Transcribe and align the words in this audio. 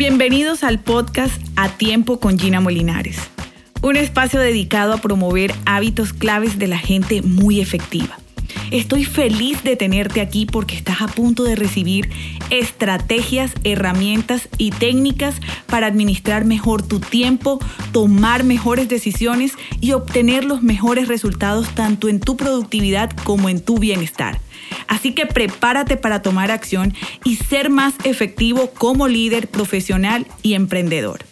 Bienvenidos 0.00 0.64
al 0.64 0.78
podcast 0.80 1.42
A 1.56 1.68
Tiempo 1.68 2.20
con 2.20 2.38
Gina 2.38 2.58
Molinares, 2.62 3.18
un 3.82 3.96
espacio 3.96 4.40
dedicado 4.40 4.94
a 4.94 4.96
promover 4.96 5.52
hábitos 5.66 6.14
claves 6.14 6.58
de 6.58 6.68
la 6.68 6.78
gente 6.78 7.20
muy 7.20 7.60
efectiva. 7.60 8.19
Estoy 8.70 9.04
feliz 9.04 9.64
de 9.64 9.74
tenerte 9.74 10.20
aquí 10.20 10.46
porque 10.46 10.76
estás 10.76 11.02
a 11.02 11.08
punto 11.08 11.42
de 11.42 11.56
recibir 11.56 12.08
estrategias, 12.50 13.52
herramientas 13.64 14.48
y 14.58 14.70
técnicas 14.70 15.34
para 15.66 15.88
administrar 15.88 16.44
mejor 16.44 16.82
tu 16.82 17.00
tiempo, 17.00 17.58
tomar 17.90 18.44
mejores 18.44 18.88
decisiones 18.88 19.54
y 19.80 19.92
obtener 19.92 20.44
los 20.44 20.62
mejores 20.62 21.08
resultados 21.08 21.68
tanto 21.74 22.08
en 22.08 22.20
tu 22.20 22.36
productividad 22.36 23.10
como 23.24 23.48
en 23.48 23.60
tu 23.60 23.78
bienestar. 23.78 24.40
Así 24.86 25.14
que 25.14 25.26
prepárate 25.26 25.96
para 25.96 26.22
tomar 26.22 26.52
acción 26.52 26.94
y 27.24 27.36
ser 27.36 27.70
más 27.70 27.94
efectivo 28.04 28.70
como 28.70 29.08
líder 29.08 29.48
profesional 29.48 30.28
y 30.42 30.54
emprendedor. 30.54 31.29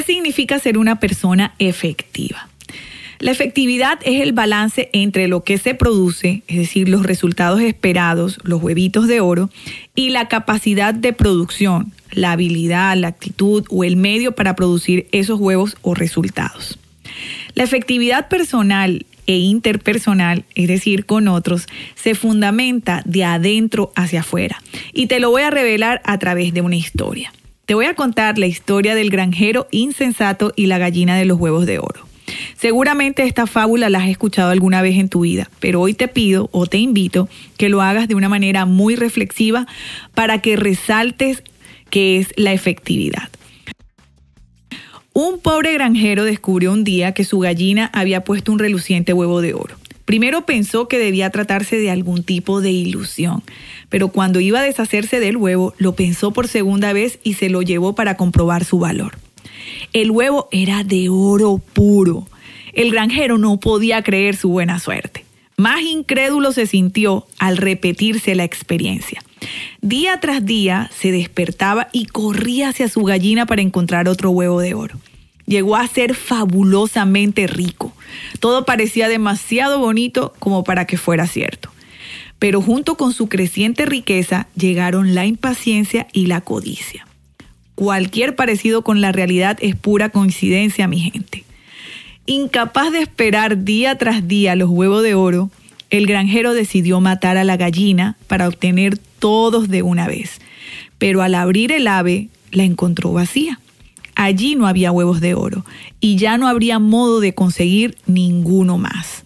¿Qué 0.00 0.14
significa 0.14 0.58
ser 0.58 0.78
una 0.78 0.98
persona 0.98 1.52
efectiva? 1.58 2.48
La 3.18 3.32
efectividad 3.32 3.98
es 4.02 4.22
el 4.22 4.32
balance 4.32 4.88
entre 4.94 5.28
lo 5.28 5.44
que 5.44 5.58
se 5.58 5.74
produce, 5.74 6.42
es 6.48 6.56
decir, 6.56 6.88
los 6.88 7.02
resultados 7.02 7.60
esperados, 7.60 8.38
los 8.42 8.62
huevitos 8.62 9.08
de 9.08 9.20
oro, 9.20 9.50
y 9.94 10.08
la 10.08 10.26
capacidad 10.26 10.94
de 10.94 11.12
producción, 11.12 11.92
la 12.12 12.32
habilidad, 12.32 12.96
la 12.96 13.08
actitud 13.08 13.66
o 13.68 13.84
el 13.84 13.96
medio 13.96 14.32
para 14.32 14.56
producir 14.56 15.06
esos 15.12 15.38
huevos 15.38 15.76
o 15.82 15.94
resultados. 15.94 16.78
La 17.52 17.64
efectividad 17.64 18.28
personal 18.28 19.04
e 19.26 19.36
interpersonal, 19.36 20.44
es 20.54 20.66
decir, 20.66 21.04
con 21.04 21.28
otros, 21.28 21.66
se 21.94 22.14
fundamenta 22.14 23.02
de 23.04 23.24
adentro 23.24 23.92
hacia 23.96 24.20
afuera. 24.20 24.62
Y 24.94 25.08
te 25.08 25.20
lo 25.20 25.28
voy 25.28 25.42
a 25.42 25.50
revelar 25.50 26.00
a 26.06 26.18
través 26.18 26.54
de 26.54 26.62
una 26.62 26.76
historia. 26.76 27.34
Te 27.70 27.74
voy 27.74 27.86
a 27.86 27.94
contar 27.94 28.36
la 28.36 28.48
historia 28.48 28.96
del 28.96 29.10
granjero 29.10 29.68
insensato 29.70 30.52
y 30.56 30.66
la 30.66 30.78
gallina 30.78 31.16
de 31.16 31.24
los 31.24 31.38
huevos 31.38 31.66
de 31.66 31.78
oro. 31.78 32.04
Seguramente 32.56 33.22
esta 33.22 33.46
fábula 33.46 33.88
la 33.88 34.00
has 34.00 34.08
escuchado 34.08 34.50
alguna 34.50 34.82
vez 34.82 34.98
en 34.98 35.08
tu 35.08 35.20
vida, 35.20 35.48
pero 35.60 35.80
hoy 35.80 35.94
te 35.94 36.08
pido 36.08 36.48
o 36.50 36.66
te 36.66 36.78
invito 36.78 37.28
que 37.58 37.68
lo 37.68 37.80
hagas 37.80 38.08
de 38.08 38.16
una 38.16 38.28
manera 38.28 38.66
muy 38.66 38.96
reflexiva 38.96 39.68
para 40.14 40.42
que 40.42 40.56
resaltes 40.56 41.44
qué 41.90 42.18
es 42.18 42.32
la 42.34 42.52
efectividad. 42.52 43.28
Un 45.12 45.38
pobre 45.38 45.72
granjero 45.72 46.24
descubrió 46.24 46.72
un 46.72 46.82
día 46.82 47.14
que 47.14 47.22
su 47.22 47.38
gallina 47.38 47.88
había 47.94 48.24
puesto 48.24 48.50
un 48.50 48.58
reluciente 48.58 49.12
huevo 49.12 49.40
de 49.42 49.54
oro. 49.54 49.79
Primero 50.10 50.44
pensó 50.44 50.88
que 50.88 50.98
debía 50.98 51.30
tratarse 51.30 51.76
de 51.76 51.88
algún 51.88 52.24
tipo 52.24 52.60
de 52.60 52.72
ilusión, 52.72 53.44
pero 53.90 54.08
cuando 54.08 54.40
iba 54.40 54.58
a 54.58 54.64
deshacerse 54.64 55.20
del 55.20 55.36
huevo, 55.36 55.72
lo 55.78 55.94
pensó 55.94 56.32
por 56.32 56.48
segunda 56.48 56.92
vez 56.92 57.20
y 57.22 57.34
se 57.34 57.48
lo 57.48 57.62
llevó 57.62 57.94
para 57.94 58.16
comprobar 58.16 58.64
su 58.64 58.80
valor. 58.80 59.16
El 59.92 60.10
huevo 60.10 60.48
era 60.50 60.82
de 60.82 61.08
oro 61.10 61.58
puro. 61.58 62.26
El 62.72 62.90
granjero 62.90 63.38
no 63.38 63.60
podía 63.60 64.02
creer 64.02 64.34
su 64.34 64.48
buena 64.48 64.80
suerte. 64.80 65.24
Más 65.56 65.80
incrédulo 65.82 66.50
se 66.50 66.66
sintió 66.66 67.28
al 67.38 67.56
repetirse 67.56 68.34
la 68.34 68.42
experiencia. 68.42 69.22
Día 69.80 70.18
tras 70.18 70.44
día 70.44 70.90
se 70.92 71.12
despertaba 71.12 71.86
y 71.92 72.06
corría 72.06 72.70
hacia 72.70 72.88
su 72.88 73.04
gallina 73.04 73.46
para 73.46 73.62
encontrar 73.62 74.08
otro 74.08 74.30
huevo 74.30 74.60
de 74.60 74.74
oro. 74.74 74.98
Llegó 75.46 75.76
a 75.76 75.86
ser 75.86 76.16
fabulosamente 76.16 77.46
rico. 77.46 77.89
Todo 78.38 78.64
parecía 78.64 79.08
demasiado 79.08 79.78
bonito 79.78 80.32
como 80.38 80.64
para 80.64 80.86
que 80.86 80.96
fuera 80.96 81.26
cierto. 81.26 81.70
Pero 82.38 82.62
junto 82.62 82.96
con 82.96 83.12
su 83.12 83.28
creciente 83.28 83.84
riqueza 83.86 84.46
llegaron 84.56 85.14
la 85.14 85.26
impaciencia 85.26 86.06
y 86.12 86.26
la 86.26 86.40
codicia. 86.40 87.06
Cualquier 87.74 88.36
parecido 88.36 88.82
con 88.82 89.00
la 89.00 89.12
realidad 89.12 89.58
es 89.60 89.74
pura 89.76 90.10
coincidencia, 90.10 90.88
mi 90.88 91.00
gente. 91.00 91.44
Incapaz 92.26 92.92
de 92.92 93.00
esperar 93.00 93.64
día 93.64 93.96
tras 93.98 94.28
día 94.28 94.54
los 94.54 94.70
huevos 94.70 95.02
de 95.02 95.14
oro, 95.14 95.50
el 95.90 96.06
granjero 96.06 96.54
decidió 96.54 97.00
matar 97.00 97.36
a 97.36 97.44
la 97.44 97.56
gallina 97.56 98.16
para 98.26 98.48
obtener 98.48 98.98
todos 98.98 99.68
de 99.68 99.82
una 99.82 100.06
vez. 100.06 100.40
Pero 100.98 101.22
al 101.22 101.34
abrir 101.34 101.72
el 101.72 101.88
ave, 101.88 102.28
la 102.52 102.64
encontró 102.64 103.12
vacía. 103.12 103.58
Allí 104.22 104.54
no 104.54 104.66
había 104.66 104.92
huevos 104.92 105.22
de 105.22 105.32
oro 105.32 105.64
y 105.98 106.16
ya 106.16 106.36
no 106.36 106.46
habría 106.46 106.78
modo 106.78 107.20
de 107.20 107.34
conseguir 107.34 107.96
ninguno 108.04 108.76
más. 108.76 109.24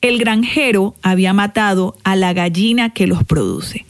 El 0.00 0.18
granjero 0.18 0.94
había 1.02 1.34
matado 1.34 1.98
a 2.02 2.16
la 2.16 2.32
gallina 2.32 2.94
que 2.94 3.06
los 3.06 3.24
produce. 3.24 3.84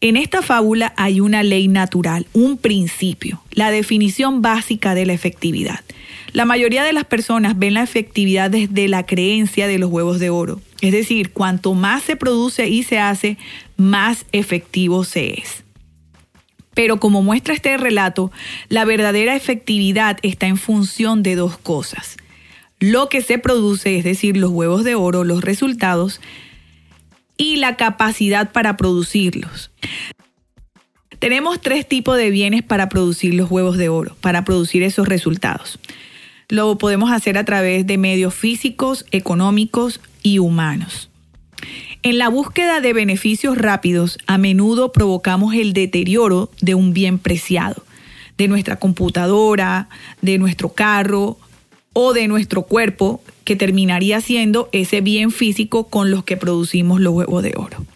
En 0.00 0.16
esta 0.16 0.42
fábula 0.42 0.92
hay 0.96 1.20
una 1.20 1.44
ley 1.44 1.68
natural, 1.68 2.26
un 2.32 2.58
principio, 2.58 3.40
la 3.52 3.70
definición 3.70 4.42
básica 4.42 4.96
de 4.96 5.06
la 5.06 5.12
efectividad. 5.12 5.78
La 6.32 6.44
mayoría 6.44 6.84
de 6.84 6.92
las 6.92 7.04
personas 7.04 7.58
ven 7.58 7.74
la 7.74 7.82
efectividad 7.82 8.50
desde 8.50 8.88
la 8.88 9.04
creencia 9.04 9.66
de 9.66 9.78
los 9.78 9.90
huevos 9.90 10.18
de 10.20 10.30
oro. 10.30 10.60
Es 10.80 10.92
decir, 10.92 11.32
cuanto 11.32 11.74
más 11.74 12.02
se 12.02 12.16
produce 12.16 12.68
y 12.68 12.82
se 12.82 12.98
hace, 12.98 13.36
más 13.76 14.26
efectivo 14.32 15.04
se 15.04 15.40
es. 15.40 15.64
Pero 16.74 17.00
como 17.00 17.22
muestra 17.22 17.54
este 17.54 17.76
relato, 17.76 18.30
la 18.68 18.84
verdadera 18.84 19.34
efectividad 19.34 20.18
está 20.22 20.46
en 20.46 20.56
función 20.56 21.22
de 21.22 21.34
dos 21.34 21.58
cosas. 21.58 22.16
Lo 22.78 23.08
que 23.08 23.22
se 23.22 23.38
produce, 23.38 23.98
es 23.98 24.04
decir, 24.04 24.36
los 24.36 24.50
huevos 24.50 24.84
de 24.84 24.94
oro, 24.94 25.24
los 25.24 25.42
resultados, 25.42 26.20
y 27.36 27.56
la 27.56 27.76
capacidad 27.76 28.52
para 28.52 28.76
producirlos. 28.76 29.70
Tenemos 31.18 31.60
tres 31.60 31.88
tipos 31.88 32.16
de 32.16 32.30
bienes 32.30 32.62
para 32.62 32.88
producir 32.88 33.34
los 33.34 33.50
huevos 33.50 33.76
de 33.76 33.88
oro, 33.88 34.16
para 34.20 34.44
producir 34.44 34.82
esos 34.82 35.08
resultados. 35.08 35.78
Lo 36.50 36.76
podemos 36.78 37.12
hacer 37.12 37.38
a 37.38 37.44
través 37.44 37.86
de 37.86 37.96
medios 37.96 38.34
físicos, 38.34 39.06
económicos 39.12 40.00
y 40.22 40.40
humanos. 40.40 41.08
En 42.02 42.18
la 42.18 42.28
búsqueda 42.28 42.80
de 42.80 42.92
beneficios 42.92 43.56
rápidos, 43.56 44.18
a 44.26 44.36
menudo 44.36 44.90
provocamos 44.90 45.54
el 45.54 45.72
deterioro 45.72 46.50
de 46.60 46.74
un 46.74 46.92
bien 46.92 47.18
preciado, 47.18 47.84
de 48.36 48.48
nuestra 48.48 48.76
computadora, 48.76 49.88
de 50.22 50.38
nuestro 50.38 50.70
carro 50.70 51.38
o 51.92 52.14
de 52.14 52.26
nuestro 52.26 52.62
cuerpo, 52.62 53.22
que 53.44 53.54
terminaría 53.54 54.20
siendo 54.20 54.68
ese 54.72 55.02
bien 55.02 55.30
físico 55.30 55.88
con 55.88 56.10
los 56.10 56.24
que 56.24 56.36
producimos 56.36 57.00
los 57.00 57.14
huevos 57.14 57.44
de 57.44 57.54
oro. 57.56 57.86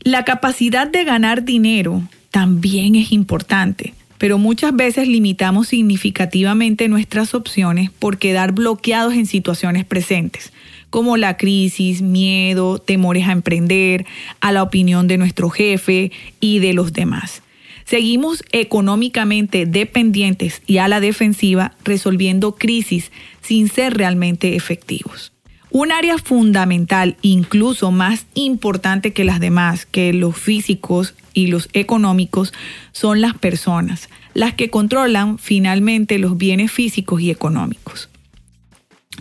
La 0.00 0.24
capacidad 0.24 0.86
de 0.86 1.04
ganar 1.04 1.44
dinero 1.44 2.02
también 2.30 2.94
es 2.94 3.12
importante, 3.12 3.92
pero 4.20 4.36
muchas 4.36 4.76
veces 4.76 5.08
limitamos 5.08 5.68
significativamente 5.68 6.88
nuestras 6.88 7.32
opciones 7.34 7.90
por 7.90 8.18
quedar 8.18 8.52
bloqueados 8.52 9.14
en 9.14 9.24
situaciones 9.24 9.86
presentes, 9.86 10.52
como 10.90 11.16
la 11.16 11.38
crisis, 11.38 12.02
miedo, 12.02 12.78
temores 12.78 13.26
a 13.28 13.32
emprender, 13.32 14.04
a 14.42 14.52
la 14.52 14.62
opinión 14.62 15.08
de 15.08 15.16
nuestro 15.16 15.48
jefe 15.48 16.12
y 16.38 16.58
de 16.58 16.74
los 16.74 16.92
demás. 16.92 17.42
Seguimos 17.86 18.44
económicamente 18.52 19.64
dependientes 19.64 20.60
y 20.66 20.76
a 20.78 20.88
la 20.88 21.00
defensiva 21.00 21.72
resolviendo 21.82 22.56
crisis 22.56 23.12
sin 23.40 23.70
ser 23.70 23.96
realmente 23.96 24.54
efectivos. 24.54 25.32
Un 25.70 25.92
área 25.92 26.18
fundamental, 26.18 27.16
incluso 27.22 27.92
más 27.92 28.26
importante 28.34 29.12
que 29.12 29.24
las 29.24 29.38
demás, 29.38 29.86
que 29.86 30.12
los 30.12 30.36
físicos 30.36 31.14
y 31.32 31.46
los 31.46 31.68
económicos, 31.72 32.52
son 32.92 33.20
las 33.20 33.34
personas, 33.34 34.08
las 34.34 34.54
que 34.54 34.68
controlan 34.68 35.38
finalmente 35.38 36.18
los 36.18 36.36
bienes 36.36 36.72
físicos 36.72 37.20
y 37.20 37.30
económicos. 37.30 38.08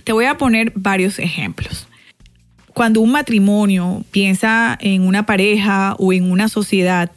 Te 0.04 0.12
voy 0.12 0.26
a 0.26 0.38
poner 0.38 0.74
varios 0.76 1.20
ejemplos. 1.20 1.88
Cuando 2.74 3.02
un 3.02 3.12
matrimonio 3.12 4.04
piensa 4.10 4.78
en 4.80 5.04
una 5.04 5.26
pareja 5.26 5.96
o 6.00 6.14
en 6.14 6.32
una 6.32 6.50
sociedad, 6.50 7.12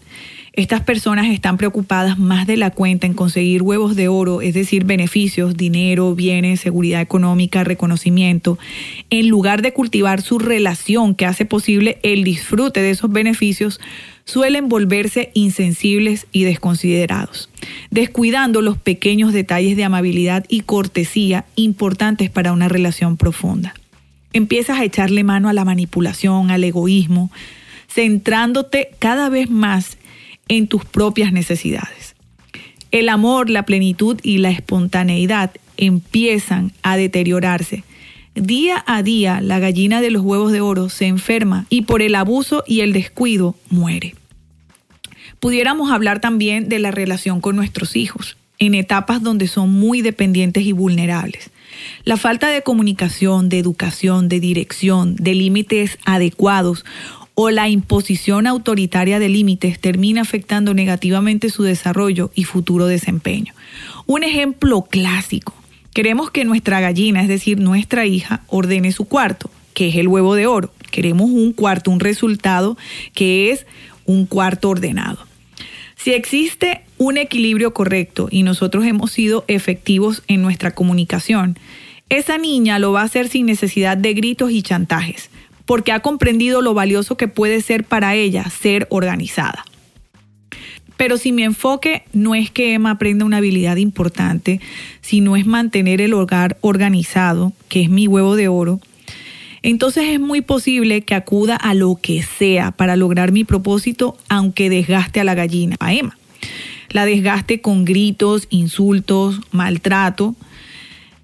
estas 0.54 0.82
personas 0.82 1.30
están 1.30 1.56
preocupadas 1.56 2.18
más 2.18 2.46
de 2.46 2.58
la 2.58 2.70
cuenta 2.70 3.06
en 3.06 3.14
conseguir 3.14 3.62
huevos 3.62 3.96
de 3.96 4.08
oro, 4.08 4.42
es 4.42 4.52
decir, 4.52 4.84
beneficios, 4.84 5.56
dinero, 5.56 6.14
bienes, 6.14 6.60
seguridad 6.60 7.00
económica, 7.00 7.64
reconocimiento, 7.64 8.58
en 9.08 9.28
lugar 9.28 9.62
de 9.62 9.72
cultivar 9.72 10.20
su 10.20 10.38
relación 10.38 11.14
que 11.14 11.24
hace 11.24 11.46
posible 11.46 11.98
el 12.02 12.22
disfrute 12.22 12.82
de 12.82 12.90
esos 12.90 13.10
beneficios, 13.10 13.80
suelen 14.24 14.68
volverse 14.68 15.30
insensibles 15.34 16.26
y 16.32 16.44
desconsiderados. 16.44 17.48
descuidando 17.90 18.60
los 18.60 18.76
pequeños 18.76 19.32
detalles 19.32 19.76
de 19.76 19.84
amabilidad 19.84 20.44
y 20.48 20.60
cortesía 20.60 21.44
importantes 21.56 22.30
para 22.30 22.52
una 22.52 22.68
relación 22.68 23.16
profunda. 23.16 23.74
Empiezas 24.32 24.78
a 24.78 24.84
echarle 24.84 25.24
mano 25.24 25.48
a 25.48 25.52
la 25.52 25.64
manipulación, 25.64 26.50
al 26.50 26.64
egoísmo, 26.64 27.30
centrándote 27.88 28.90
cada 28.98 29.28
vez 29.28 29.50
más 29.50 29.98
en 30.48 30.66
tus 30.66 30.84
propias 30.84 31.32
necesidades. 31.32 32.14
El 32.90 33.08
amor, 33.08 33.48
la 33.48 33.64
plenitud 33.64 34.18
y 34.22 34.38
la 34.38 34.50
espontaneidad 34.50 35.50
empiezan 35.76 36.72
a 36.82 36.96
deteriorarse. 36.96 37.84
Día 38.34 38.82
a 38.86 39.02
día 39.02 39.40
la 39.40 39.58
gallina 39.58 40.00
de 40.00 40.10
los 40.10 40.22
huevos 40.22 40.52
de 40.52 40.60
oro 40.60 40.88
se 40.88 41.06
enferma 41.06 41.66
y 41.68 41.82
por 41.82 42.02
el 42.02 42.14
abuso 42.14 42.64
y 42.66 42.80
el 42.80 42.92
descuido 42.92 43.56
muere. 43.68 44.14
Pudiéramos 45.40 45.90
hablar 45.90 46.20
también 46.20 46.68
de 46.68 46.78
la 46.78 46.90
relación 46.90 47.40
con 47.40 47.56
nuestros 47.56 47.96
hijos, 47.96 48.36
en 48.58 48.74
etapas 48.74 49.22
donde 49.22 49.48
son 49.48 49.70
muy 49.72 50.00
dependientes 50.00 50.64
y 50.64 50.72
vulnerables. 50.72 51.50
La 52.04 52.16
falta 52.16 52.48
de 52.48 52.62
comunicación, 52.62 53.48
de 53.48 53.58
educación, 53.58 54.28
de 54.28 54.38
dirección, 54.38 55.16
de 55.16 55.34
límites 55.34 55.98
adecuados 56.04 56.84
o 57.34 57.50
la 57.50 57.68
imposición 57.68 58.46
autoritaria 58.46 59.18
de 59.18 59.28
límites 59.28 59.80
termina 59.80 60.20
afectando 60.20 60.74
negativamente 60.74 61.50
su 61.50 61.62
desarrollo 61.62 62.30
y 62.34 62.44
futuro 62.44 62.86
desempeño. 62.86 63.54
Un 64.06 64.22
ejemplo 64.22 64.82
clásico. 64.82 65.54
Queremos 65.94 66.30
que 66.30 66.44
nuestra 66.44 66.80
gallina, 66.80 67.22
es 67.22 67.28
decir, 67.28 67.58
nuestra 67.58 68.06
hija, 68.06 68.42
ordene 68.48 68.92
su 68.92 69.04
cuarto, 69.06 69.50
que 69.74 69.88
es 69.88 69.96
el 69.96 70.08
huevo 70.08 70.34
de 70.34 70.46
oro. 70.46 70.72
Queremos 70.90 71.30
un 71.30 71.52
cuarto, 71.52 71.90
un 71.90 72.00
resultado 72.00 72.76
que 73.14 73.50
es 73.50 73.66
un 74.04 74.26
cuarto 74.26 74.68
ordenado. 74.68 75.18
Si 75.96 76.12
existe 76.12 76.82
un 76.98 77.16
equilibrio 77.16 77.72
correcto 77.72 78.28
y 78.30 78.42
nosotros 78.42 78.84
hemos 78.84 79.12
sido 79.12 79.44
efectivos 79.48 80.22
en 80.26 80.42
nuestra 80.42 80.72
comunicación, 80.72 81.58
esa 82.08 82.36
niña 82.36 82.78
lo 82.78 82.92
va 82.92 83.02
a 83.02 83.04
hacer 83.04 83.28
sin 83.28 83.46
necesidad 83.46 83.96
de 83.96 84.12
gritos 84.12 84.50
y 84.50 84.62
chantajes 84.62 85.30
porque 85.64 85.92
ha 85.92 86.00
comprendido 86.00 86.60
lo 86.60 86.74
valioso 86.74 87.16
que 87.16 87.28
puede 87.28 87.60
ser 87.60 87.84
para 87.84 88.14
ella 88.14 88.44
ser 88.50 88.86
organizada. 88.90 89.64
Pero 90.96 91.16
si 91.16 91.32
mi 91.32 91.42
enfoque 91.42 92.04
no 92.12 92.34
es 92.34 92.50
que 92.50 92.74
Emma 92.74 92.92
aprenda 92.92 93.24
una 93.24 93.38
habilidad 93.38 93.76
importante, 93.76 94.60
sino 95.00 95.36
es 95.36 95.46
mantener 95.46 96.00
el 96.00 96.14
hogar 96.14 96.58
organizado, 96.60 97.52
que 97.68 97.82
es 97.82 97.90
mi 97.90 98.06
huevo 98.06 98.36
de 98.36 98.48
oro, 98.48 98.80
entonces 99.62 100.04
es 100.08 100.20
muy 100.20 100.40
posible 100.40 101.02
que 101.02 101.14
acuda 101.14 101.56
a 101.56 101.74
lo 101.74 101.96
que 102.00 102.22
sea 102.22 102.72
para 102.72 102.96
lograr 102.96 103.32
mi 103.32 103.44
propósito, 103.44 104.16
aunque 104.28 104.70
desgaste 104.70 105.20
a 105.20 105.24
la 105.24 105.34
gallina, 105.34 105.76
a 105.78 105.94
Emma. 105.94 106.18
La 106.90 107.06
desgaste 107.06 107.60
con 107.60 107.84
gritos, 107.84 108.46
insultos, 108.50 109.40
maltrato, 109.52 110.34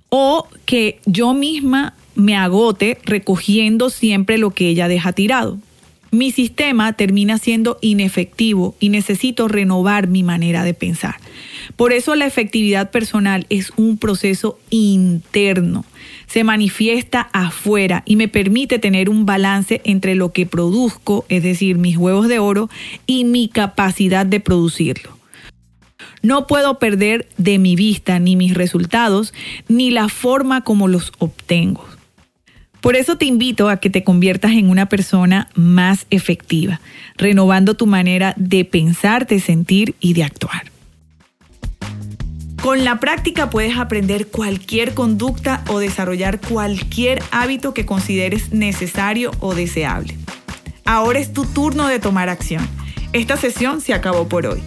o 0.09 0.49
que 0.65 1.01
yo 1.05 1.35
misma 1.35 1.95
me 2.19 2.37
agote 2.37 2.99
recogiendo 3.05 3.91
siempre 3.91 4.39
lo 4.39 4.51
que 4.51 4.69
ella 4.69 4.89
deja 4.89 5.13
tirado. 5.13 5.59
Mi 6.11 6.33
sistema 6.33 6.93
termina 6.95 7.39
siendo 7.39 7.79
inefectivo 7.81 8.75
y 8.81 8.89
necesito 8.89 9.47
renovar 9.47 10.09
mi 10.09 10.25
manera 10.25 10.65
de 10.65 10.75
pensar. 10.75 11.17
Por 11.77 11.93
eso 11.93 12.17
la 12.17 12.27
efectividad 12.27 12.91
personal 12.91 13.47
es 13.51 13.73
un 13.77 13.99
proceso 13.99 14.59
interno. 14.71 15.85
Se 16.27 16.43
manifiesta 16.43 17.29
afuera 17.33 18.03
y 18.05 18.17
me 18.17 18.27
permite 18.27 18.81
tener 18.81 19.11
un 19.11 19.25
balance 19.25 19.81
entre 19.85 20.17
lo 20.17 20.33
que 20.33 20.45
produzco, 20.45 21.25
es 21.29 21.45
decir, 21.45 21.79
mis 21.79 21.99
huevos 21.99 22.27
de 22.27 22.41
oro, 22.41 22.69
y 23.07 23.25
mi 23.25 23.49
capacidad 23.49 24.27
de 24.27 24.41
producirlo. 24.41 25.17
No 26.23 26.49
puedo 26.49 26.81
perder 26.81 27.29
de 27.37 27.59
mi 27.59 27.77
vista 27.77 28.19
ni 28.19 28.35
mis 28.35 28.55
resultados, 28.55 29.33
ni 29.69 29.91
la 29.91 30.09
forma 30.09 30.65
como 30.65 30.89
los 30.89 31.13
obtengo. 31.19 31.98
Por 32.81 32.97
eso 32.97 33.17
te 33.17 33.25
invito 33.25 33.69
a 33.69 33.79
que 33.79 33.91
te 33.91 34.05
conviertas 34.05 34.53
en 34.53 34.71
una 34.71 34.87
persona 34.87 35.49
más 35.55 36.07
efectiva, 36.11 36.81
renovando 37.17 37.75
tu 37.75 37.87
manera 37.87 38.35
de 38.37 38.65
pensar, 38.65 39.27
de 39.27 39.41
sentir 39.41 39.95
y 40.01 40.15
de 40.15 40.25
actuar. 40.25 40.71
Con 42.63 42.85
la 42.85 43.01
práctica 43.01 43.51
puedes 43.51 43.77
aprender 43.79 44.29
cualquier 44.29 44.95
conducta 44.95 45.63
o 45.69 45.79
desarrollar 45.79 46.41
cualquier 46.41 47.23
hábito 47.31 47.73
que 47.73 47.87
consideres 47.87 48.53
necesario 48.53 49.31
o 49.41 49.55
deseable. 49.55 50.17
Ahora 50.85 51.19
es 51.19 51.33
tu 51.33 51.45
turno 51.45 51.89
de 51.89 51.99
tomar 51.99 52.29
acción. 52.29 52.67
Esta 53.13 53.37
sesión 53.37 53.81
se 53.81 53.95
acabó 53.95 54.29
por 54.29 54.47
hoy 54.47 54.63